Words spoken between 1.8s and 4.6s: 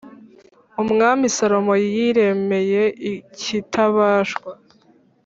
yiremeye ikitabashwa